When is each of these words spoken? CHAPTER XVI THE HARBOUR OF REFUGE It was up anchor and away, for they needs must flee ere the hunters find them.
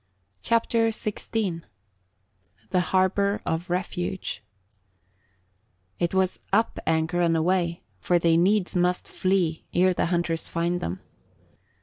CHAPTER 0.41 0.87
XVI 0.87 1.61
THE 2.71 2.79
HARBOUR 2.79 3.39
OF 3.45 3.69
REFUGE 3.69 4.41
It 5.99 6.15
was 6.15 6.39
up 6.51 6.79
anchor 6.87 7.21
and 7.21 7.37
away, 7.37 7.83
for 7.99 8.17
they 8.17 8.35
needs 8.35 8.75
must 8.75 9.07
flee 9.07 9.63
ere 9.75 9.93
the 9.93 10.07
hunters 10.07 10.47
find 10.47 10.81
them. 10.81 11.01